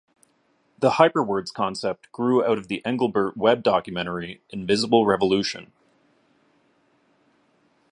[0.79, 5.71] The Hyperwords concept grew out the Engelbart web-documentary Invisible Revolution.